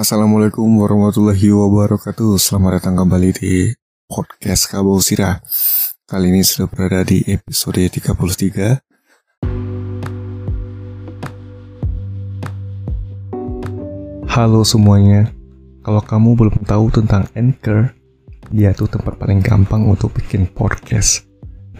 [0.00, 2.40] Assalamualaikum warahmatullahi wabarakatuh.
[2.40, 3.68] Selamat datang kembali di
[4.08, 5.44] podcast Kabau Sirah.
[6.08, 8.80] Kali ini sudah berada di episode 33
[14.24, 15.36] Halo semuanya.
[15.84, 17.92] Kalau kamu belum tahu tentang Anchor
[18.48, 21.28] Dia tuh tempat paling gampang untuk bikin podcast.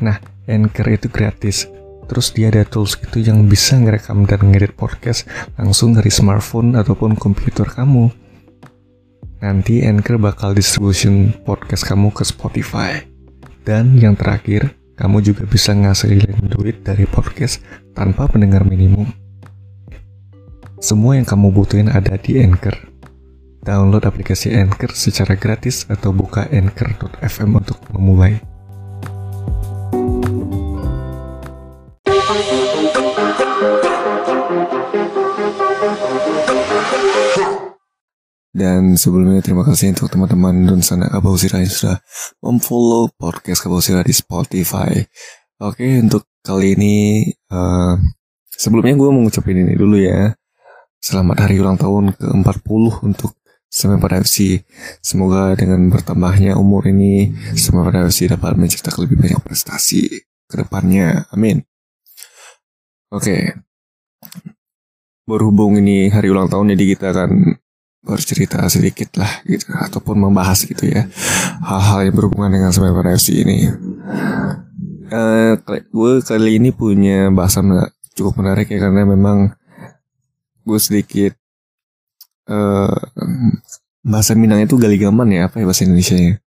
[0.05, 1.65] Nah, Anchor itu gratis
[2.11, 7.15] Terus dia ada tools gitu yang bisa ngerekam dan ngedit podcast langsung dari smartphone ataupun
[7.15, 8.11] komputer kamu.
[9.39, 12.99] Nanti Anchor bakal distribution podcast kamu ke Spotify.
[13.63, 17.63] Dan yang terakhir, kamu juga bisa ngasilin duit dari podcast
[17.95, 19.07] tanpa pendengar minimum.
[20.83, 22.75] Semua yang kamu butuhin ada di Anchor.
[23.63, 28.50] Download aplikasi Anchor secara gratis atau buka anchor.fm untuk memulai.
[38.51, 42.03] Dan sebelumnya terima kasih untuk teman-teman dan sana Kabau Sira yang sudah
[42.43, 44.91] memfollow podcast Kabau Sira di Spotify.
[45.63, 46.95] Oke, untuk kali ini
[47.55, 47.95] uh,
[48.51, 50.35] sebelumnya gue mau ngucapin ini dulu ya.
[50.99, 53.39] Selamat hari ulang tahun ke-40 untuk
[53.71, 54.67] Semen FC.
[54.99, 60.11] Semoga dengan bertambahnya umur ini, Semen FC dapat mencetak lebih banyak prestasi
[60.51, 61.31] ke depannya.
[61.31, 61.63] Amin.
[63.15, 63.55] Oke.
[65.23, 67.31] Berhubung ini hari ulang tahun jadi kita akan
[68.01, 71.05] bercerita sedikit lah gitu ataupun membahas gitu ya
[71.61, 73.69] hal-hal yang berhubungan dengan Semen FC ini.
[75.11, 77.69] Uh, gue kali ini punya bahasan
[78.17, 79.53] cukup menarik ya karena memang
[80.65, 81.37] gue sedikit
[82.49, 82.95] uh,
[84.01, 86.41] bahasa Minang itu galigaman ya apa ya bahasa Indonesia nya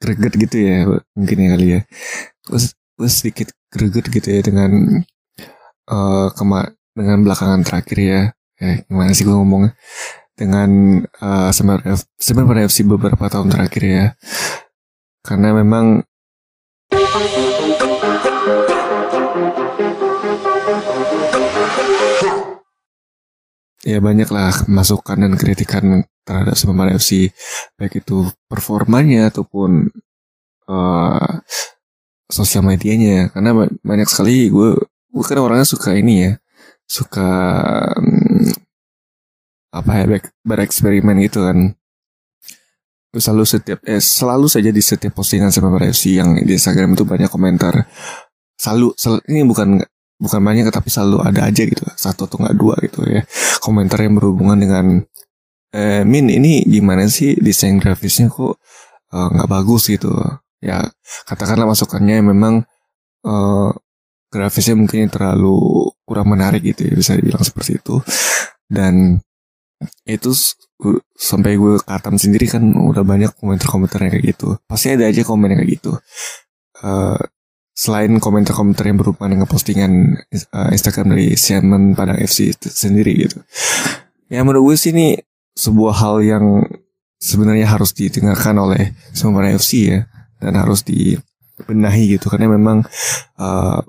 [0.00, 0.76] greget gitu ya
[1.14, 1.80] mungkin ya kali ya.
[2.48, 2.60] Gue,
[2.98, 5.04] gue sedikit greget gitu ya dengan
[5.86, 8.22] uh, kema dengan belakangan terakhir ya.
[8.60, 9.72] Eh, gimana sih gue ngomongnya
[10.40, 11.52] dengan uh,
[12.16, 14.06] sebenarnya FC beberapa tahun terakhir ya.
[15.20, 16.00] Karena memang
[23.84, 27.28] ya banyaklah masukan dan kritikan terhadap Semarang FC
[27.76, 29.92] baik itu performanya ataupun
[30.72, 31.32] uh,
[32.32, 33.28] sosial medianya.
[33.28, 34.80] Karena banyak sekali gue
[35.12, 36.32] gue orangnya suka ini ya
[36.90, 37.30] suka
[39.70, 40.04] apa ya
[40.42, 41.74] bereksperimen gitu kan.
[43.10, 47.26] Selalu setiap eh selalu saja di setiap postingan sama FC yang di Instagram itu banyak
[47.26, 47.90] komentar.
[48.54, 49.82] Selalu sel, ini bukan
[50.20, 51.82] bukan banyak tapi selalu ada aja gitu.
[51.98, 53.26] Satu atau nggak dua gitu ya.
[53.58, 54.86] Komentar yang berhubungan dengan
[55.74, 58.62] eh, Min ini gimana sih desain grafisnya kok
[59.10, 60.10] eh, nggak uh, bagus gitu.
[60.62, 60.86] Ya
[61.26, 62.62] katakanlah masukannya memang
[63.26, 63.70] uh,
[64.30, 67.98] grafisnya mungkin terlalu kurang menarik gitu ya bisa dibilang seperti itu.
[68.70, 69.18] Dan
[70.04, 70.30] itu
[71.16, 74.48] sampai gue katam sendiri kan udah banyak komentar-komentar yang kayak gitu.
[74.68, 75.92] Pasti ada aja komen yang kayak gitu.
[76.80, 77.20] Uh,
[77.72, 80.20] selain komentar-komentar yang berhubungan dengan postingan
[80.52, 83.40] uh, Instagram dari Siaman Padang FC sendiri gitu.
[84.28, 85.16] Ya menurut gue sih ini
[85.56, 86.44] sebuah hal yang
[87.20, 90.00] sebenarnya harus didengarkan oleh semua FC ya
[90.40, 92.28] dan harus dibenahi gitu.
[92.28, 92.84] Karena memang
[93.40, 93.80] uh,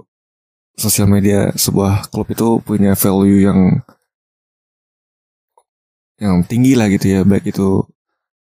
[0.76, 3.60] sosial media sebuah klub itu punya value yang
[6.22, 7.82] yang tinggi lah gitu ya baik itu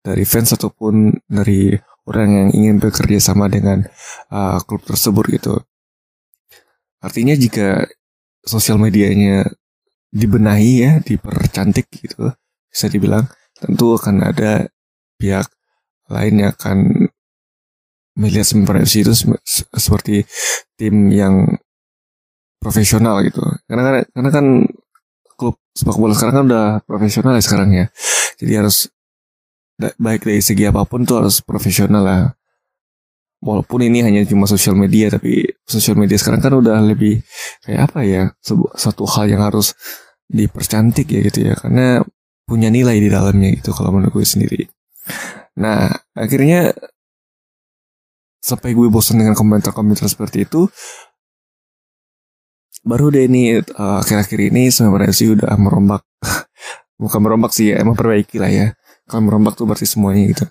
[0.05, 1.73] dari fans ataupun dari
[2.05, 3.85] orang yang ingin bekerja sama dengan
[4.33, 5.55] uh, klub tersebut gitu.
[7.01, 7.85] Artinya jika
[8.45, 9.45] sosial medianya
[10.13, 12.33] dibenahi ya, dipercantik gitu,
[12.69, 13.25] bisa dibilang
[13.57, 14.69] tentu akan ada
[15.17, 15.49] pihak
[16.09, 16.77] lain yang akan
[18.17, 19.13] melihat Semen FC itu
[19.73, 20.25] seperti
[20.75, 21.57] tim yang
[22.61, 23.41] profesional gitu.
[23.65, 24.45] Karena karena kan
[25.41, 27.85] klub sepak bola sekarang kan udah profesional ya sekarang ya.
[28.37, 28.77] Jadi harus
[29.97, 32.21] baik dari segi apa pun tuh harus profesional lah.
[33.41, 37.25] Walaupun ini hanya cuma sosial media tapi sosial media sekarang kan udah lebih
[37.65, 38.23] kayak apa ya
[38.77, 39.73] satu hal yang harus
[40.29, 42.05] dipercantik ya gitu ya karena
[42.45, 44.61] punya nilai di dalamnya gitu kalau menurut gue sendiri.
[45.57, 46.69] Nah akhirnya
[48.41, 50.69] sampai gue bosan dengan komentar-komentar seperti itu
[52.81, 56.01] baru deh ini uh, akhir-akhir ini sebenarnya sih udah merombak
[57.01, 58.67] bukan merombak sih ya memperbaiki lah ya.
[59.05, 60.45] Kalau merombak tuh berarti semuanya gitu.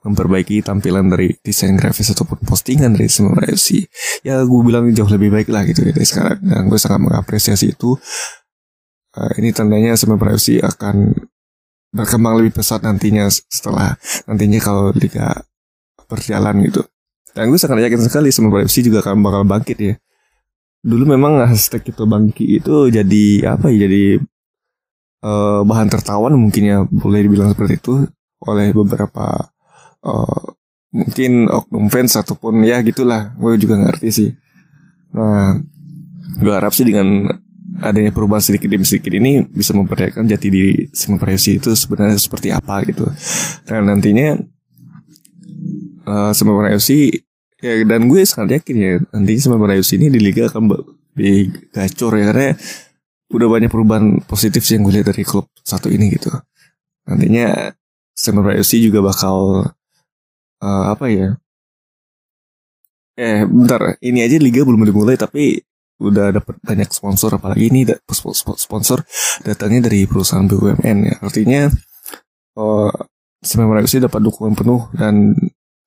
[0.00, 3.84] Memperbaiki tampilan dari desain grafis ataupun postingan dari semua FC
[4.24, 6.38] ya gue bilang jauh lebih baik lah gitu ya dari sekarang.
[6.42, 7.94] Dan gue sangat mengapresiasi itu.
[9.10, 11.26] Uh, ini tandanya semua FC akan
[11.90, 13.98] berkembang lebih pesat nantinya setelah
[14.30, 15.42] nantinya kalau liga
[16.06, 16.82] berjalan gitu.
[17.34, 19.94] Dan gue sangat yakin sekali semua FC juga akan bakal bangkit ya
[20.80, 23.24] dulu memang hashtag itu bangki itu jadi
[23.56, 24.20] apa ya jadi
[25.24, 28.08] uh, bahan tertawan mungkin ya boleh dibilang seperti itu
[28.40, 29.52] oleh beberapa
[30.04, 30.44] uh,
[30.90, 34.30] mungkin oknum fans ataupun ya gitulah gue juga ngerti sih.
[35.14, 35.60] Nah
[36.40, 37.28] gue harap sih dengan
[37.80, 42.48] adanya perubahan sedikit demi sedikit ini bisa memperlihatkan jati diri Singapore FC itu sebenarnya seperti
[42.50, 43.06] apa gitu.
[43.68, 44.36] Dan nantinya
[46.08, 47.20] uh, Singapore FC
[47.60, 50.72] ya dan gue sangat yakin ya nantinya Singapore FC ini di Liga akan
[51.16, 52.48] digacor ya karena
[53.30, 56.32] udah banyak perubahan positif sih yang gue lihat dari klub satu ini gitu
[57.06, 57.72] nantinya
[58.20, 59.64] Singapore FC juga bakal
[60.60, 61.28] uh, apa ya?
[63.20, 65.60] Eh, bentar, ini aja liga belum dimulai tapi
[66.00, 67.84] udah dapat banyak sponsor apalagi ini
[68.56, 69.04] sponsor
[69.44, 71.14] datangnya dari perusahaan BUMN ya.
[71.20, 71.60] Artinya
[72.56, 72.92] uh,
[73.40, 75.32] Semen FC dapat dukungan penuh dan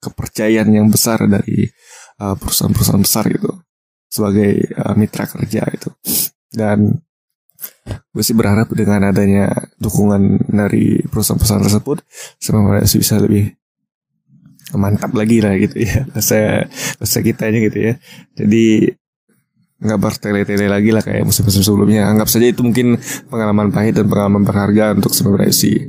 [0.03, 1.63] kepercayaan yang besar dari
[2.19, 3.51] uh, perusahaan-perusahaan besar gitu
[4.11, 5.89] sebagai uh, mitra kerja itu.
[6.51, 6.91] Dan
[7.83, 11.97] gue sih berharap dengan adanya dukungan dari perusahaan-perusahaan tersebut
[12.39, 13.55] Semen FC bisa lebih
[14.75, 16.65] mantap lagi lah gitu ya bahasa
[16.97, 17.93] bahasa kitanya gitu ya
[18.33, 18.95] jadi
[19.83, 22.95] nggak bertele-tele lagi lah kayak musim-musim sebelumnya anggap saja itu mungkin
[23.27, 25.83] pengalaman pahit dan pengalaman berharga untuk sebuah FC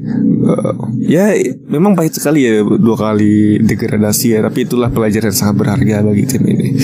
[0.45, 1.31] uh, ya
[1.71, 6.25] memang pahit sekali ya dua kali degradasi ya tapi itulah pelajaran yang sangat berharga bagi
[6.27, 6.75] tim ini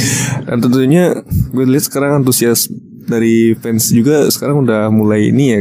[0.47, 1.19] dan tentunya
[1.51, 2.71] gue lihat sekarang antusias
[3.11, 5.61] dari fans juga sekarang udah mulai ini ya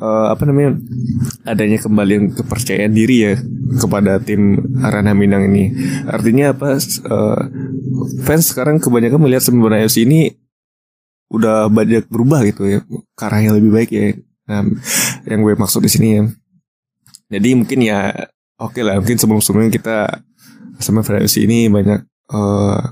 [0.00, 0.78] uh, apa namanya
[1.44, 3.34] adanya kembali kepercayaan diri ya
[3.78, 5.70] kepada tim Arana Minang ini.
[6.08, 6.80] Artinya apa?
[7.06, 7.40] Uh,
[8.24, 10.34] fans sekarang kebanyakan melihat sebenarnya FC ini
[11.30, 12.78] udah banyak berubah gitu ya,
[13.14, 14.18] ke yang lebih baik ya.
[14.50, 14.66] Nah,
[15.30, 16.22] yang gue maksud di sini ya.
[17.30, 18.10] Jadi mungkin ya
[18.58, 19.96] oke okay lah, mungkin sebelum-sebelumnya kita
[20.82, 22.02] sama FC ini banyak
[22.34, 22.82] uh,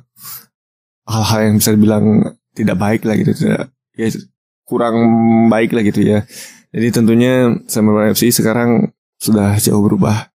[1.08, 2.06] hal-hal yang bisa dibilang
[2.54, 4.08] tidak baik lah gitu, tidak ya
[4.62, 4.96] kurang
[5.50, 6.22] baik lah gitu ya.
[6.70, 10.30] Jadi tentunya sama FC sekarang sudah jauh berubah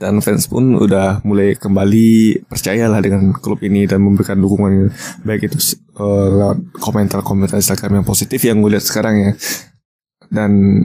[0.00, 4.90] dan fans pun udah mulai kembali percayalah dengan klub ini dan memberikan dukungan
[5.22, 9.30] baik itu uh, komentar-komentar Instagram yang positif yang gue lihat sekarang ya.
[10.30, 10.82] Dan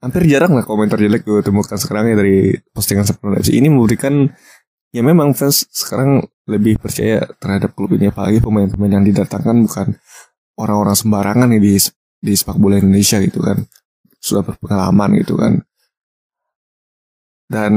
[0.00, 4.26] hampir jarang lah komentar jelek gue temukan sekarang ya dari postingan seperti FC ini memberikan
[4.92, 8.08] ya memang fans sekarang lebih percaya terhadap klub ini.
[8.08, 9.86] Apalagi pemain-pemain yang didatangkan bukan
[10.56, 11.74] orang-orang sembarangan nih di
[12.22, 13.60] di sepak bola Indonesia gitu kan.
[14.22, 15.60] Sudah berpengalaman gitu kan
[17.52, 17.72] dan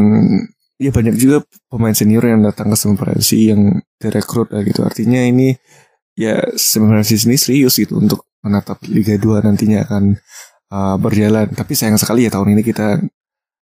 [0.79, 2.77] ya banyak juga pemain senior yang datang ke
[3.19, 4.87] FC yang direkrut ya gitu.
[4.87, 5.51] Artinya ini
[6.15, 10.03] ya FC ini serius gitu untuk menatap Liga 2 nantinya akan
[10.71, 11.51] uh, berjalan.
[11.51, 13.03] Tapi sayang sekali ya tahun ini kita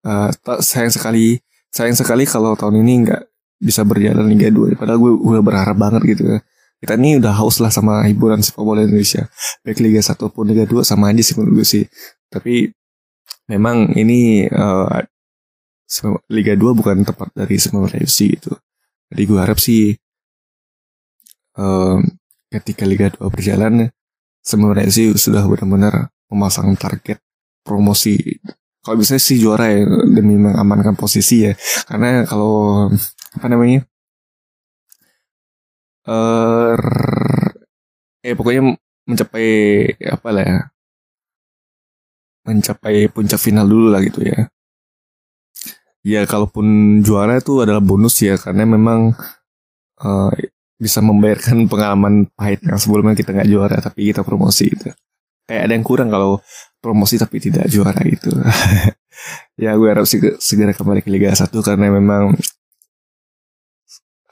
[0.09, 0.31] uh,
[0.65, 1.37] sayang sekali
[1.69, 3.23] sayang sekali kalau tahun ini nggak
[3.61, 4.81] bisa berjalan Liga 2.
[4.81, 6.39] Padahal gue udah berharap banget gitu ya.
[6.81, 9.29] Kita ini udah haus lah sama hiburan sepak bola Indonesia.
[9.61, 11.85] Baik Liga 1 maupun Liga 2 sama aja sih menurut gue sih.
[12.33, 12.73] Tapi
[13.53, 14.89] memang ini uh,
[16.31, 18.55] Liga 2 bukan tempat dari semua FC gitu.
[19.11, 19.91] Jadi gue harap sih
[21.59, 21.99] um,
[22.47, 23.91] ketika Liga 2 berjalan
[24.39, 27.19] semua FC sudah benar-benar memasang target
[27.67, 28.39] promosi.
[28.81, 31.53] Kalau bisa sih juara ya demi mengamankan posisi ya.
[31.91, 32.87] Karena kalau
[33.35, 33.83] apa namanya?
[36.07, 36.75] Uh,
[38.25, 38.79] eh pokoknya
[39.11, 39.51] mencapai
[40.07, 40.61] apa lah ya?
[42.47, 44.49] Mencapai puncak final dulu lah gitu ya
[46.01, 49.13] ya kalaupun juara itu adalah bonus ya karena memang
[50.01, 50.33] uh,
[50.81, 54.91] bisa membayarkan pengalaman pahit yang sebelumnya kita nggak juara tapi kita promosi gitu.
[55.45, 56.39] Kayak ada yang kurang kalau
[56.79, 58.33] promosi tapi tidak juara gitu.
[59.61, 62.33] Ya gue harap sih segera kembali ke Liga 1 karena memang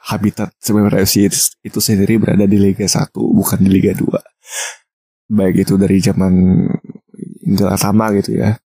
[0.09, 1.29] habitat sebenarnya FC
[1.61, 4.09] itu sendiri berada di Liga 1 bukan di Liga 2
[5.29, 6.33] baik itu dari zaman
[7.45, 8.57] Indra Tama gitu ya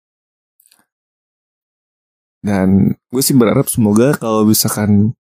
[2.43, 5.15] dan gue sih berharap semoga kalau misalkan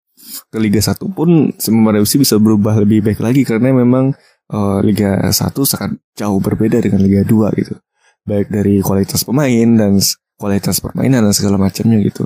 [0.49, 4.17] ke Liga 1 pun FC bisa berubah lebih baik lagi karena memang
[4.49, 7.77] uh, Liga 1 sangat jauh berbeda dengan Liga 2 gitu.
[8.25, 10.01] Baik dari kualitas pemain dan
[10.37, 12.25] kualitas permainan dan segala macamnya gitu.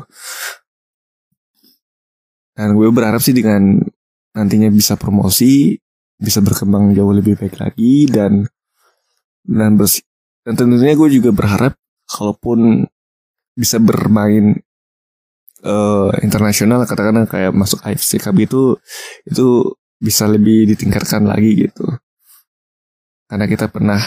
[2.56, 3.84] Dan gue berharap sih dengan
[4.32, 5.76] nantinya bisa promosi,
[6.16, 8.48] bisa berkembang jauh lebih baik lagi dan
[9.44, 10.04] dan bersih.
[10.48, 11.76] Dan tentunya gue juga berharap
[12.08, 12.88] kalaupun
[13.56, 14.65] bisa bermain
[15.66, 18.78] uh, internasional katakanlah kayak masuk AFC Cup itu
[19.26, 21.86] itu bisa lebih ditingkatkan lagi gitu.
[23.26, 24.00] Karena kita pernah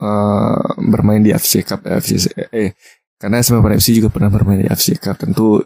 [0.00, 2.72] uh, bermain di AFC Cup AFC eh
[3.20, 5.20] karena sama FC juga pernah bermain di AFC Cup.
[5.20, 5.60] Tentu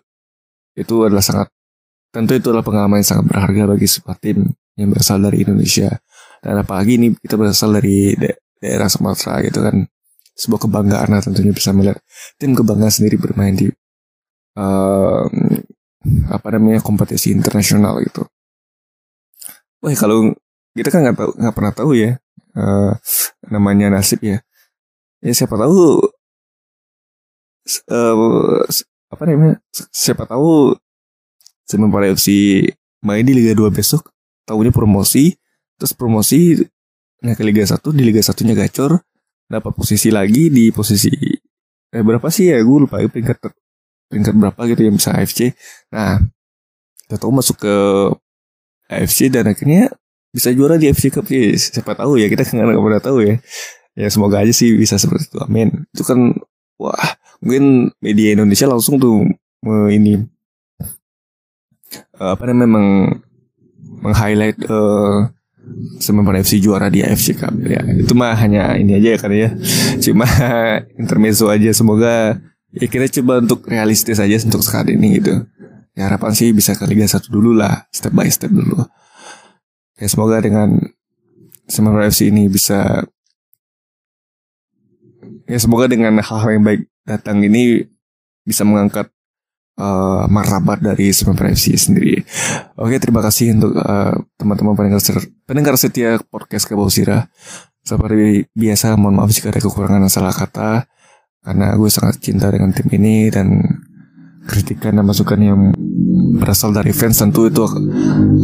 [0.74, 1.48] itu adalah sangat
[2.10, 4.38] tentu itu adalah pengalaman yang sangat berharga bagi sebuah tim
[4.78, 5.90] yang berasal dari Indonesia.
[6.38, 9.86] Dan apalagi ini kita berasal dari da daerah Sumatera gitu kan.
[10.38, 11.98] Sebuah kebanggaan lah tentunya bisa melihat
[12.38, 13.66] tim kebanggaan sendiri bermain di
[14.58, 15.22] uh,
[16.34, 18.26] apa namanya kompetisi internasional gitu.
[19.78, 20.34] Wah kalau
[20.74, 22.18] kita kan nggak tahu nggak pernah tahu ya
[22.58, 22.92] uh,
[23.46, 24.42] namanya nasib ya.
[25.22, 26.02] Ya siapa tahu
[27.90, 28.62] uh,
[29.08, 29.62] apa namanya
[29.94, 30.74] siapa tahu
[31.68, 32.28] Semen FC
[33.04, 34.08] main di Liga 2 besok
[34.48, 35.36] tahunya promosi
[35.76, 36.56] terus promosi
[37.20, 38.96] nah ke Liga 1 di Liga satunya gacor
[39.44, 41.12] dapat posisi lagi di posisi
[41.88, 43.52] eh berapa sih ya gue lupa peringkat
[44.08, 45.52] peringkat berapa gitu yang bisa AFC
[45.92, 46.20] nah
[47.08, 47.76] kita tahu masuk ke
[48.88, 49.92] AFC dan akhirnya
[50.32, 51.24] bisa juara di AFC Cup.
[51.28, 53.36] Sih siapa tahu ya kita nggak pernah tahu ya.
[53.98, 55.88] Ya semoga aja sih bisa seperti itu amin.
[55.92, 56.36] Itu kan
[56.76, 59.24] wah mungkin media Indonesia langsung tuh
[59.88, 60.20] ini
[62.20, 62.88] apa namanya meng
[64.04, 65.32] meng-highlight uh,
[66.00, 67.52] Semen FC juara di AFC Cup.
[67.64, 69.52] Ya itu mah hanya ini aja ya kan ya.
[70.00, 70.24] Cuma
[71.00, 72.40] intermezzo aja semoga
[72.74, 75.46] ya kita coba untuk realistis aja untuk saat ini gitu
[75.96, 78.84] ya harapan sih bisa ke Liga 1 dulu lah step by step dulu
[79.98, 80.78] ya semoga dengan
[81.68, 83.04] Semen FC ini bisa
[85.44, 87.84] ya semoga dengan hal-hal yang baik datang ini
[88.40, 89.12] bisa mengangkat
[89.76, 92.24] uh, martabat dari Semen FC sendiri.
[92.80, 95.00] Oke, terima kasih untuk uh, teman-teman pendengar,
[95.44, 97.28] pendengar setia podcast Sira.
[97.84, 100.88] Seperti biasa, mohon maaf jika ada kekurangan dan salah kata.
[101.48, 103.56] Karena gue sangat cinta dengan tim ini dan
[104.44, 105.72] kritikan dan masukan yang
[106.36, 107.64] berasal dari fans tentu itu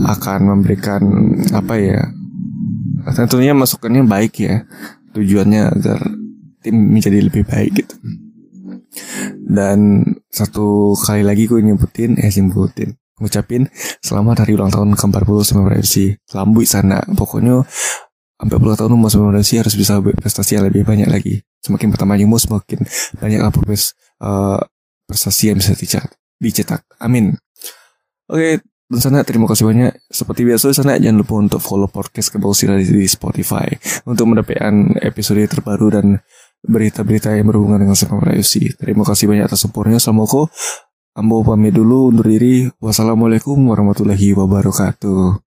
[0.09, 1.05] akan memberikan
[1.53, 2.01] apa ya
[3.13, 4.65] tentunya masukannya baik ya
[5.17, 6.01] tujuannya agar
[6.65, 7.97] tim menjadi lebih baik gitu
[9.45, 13.69] dan satu kali lagi gue nyebutin, eh nyebutin, ngucapin
[14.03, 16.19] selamat hari ulang tahun ke-40 Semen FC.
[16.35, 17.05] Lambu sana.
[17.15, 17.63] Pokoknya
[18.35, 21.41] sampai puluh tahun Semen FC harus bisa prestasi yang lebih banyak lagi.
[21.63, 22.83] Semakin pertama mau semakin
[23.19, 23.59] banyak apa
[24.21, 24.61] uh,
[25.07, 26.13] prestasi yang bisa dicetak.
[26.43, 26.83] dicetak.
[27.01, 27.39] Amin.
[28.29, 29.93] Oke, dan sana terima kasih banyak.
[30.13, 33.69] Seperti biasa sana jangan lupa untuk follow podcast Kebau di Spotify
[34.05, 36.07] untuk mendapatkan episode terbaru dan
[36.65, 38.73] berita-berita yang berhubungan dengan sepak bola UFC.
[38.77, 40.01] Terima kasih banyak atas supportnya.
[40.01, 40.49] Assalamualaikum.
[41.15, 42.67] Ambo pamit dulu undur diri.
[42.83, 45.44] Wassalamualaikum warahmatullahi wabarakatuh.